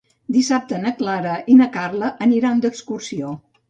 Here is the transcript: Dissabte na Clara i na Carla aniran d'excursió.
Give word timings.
Dissabte 0.37 0.79
na 0.85 0.93
Clara 1.03 1.37
i 1.53 1.59
na 1.61 1.71
Carla 1.79 2.13
aniran 2.31 2.67
d'excursió. 2.69 3.41